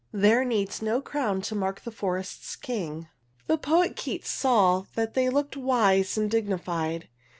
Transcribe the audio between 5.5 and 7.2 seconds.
wise and dignified.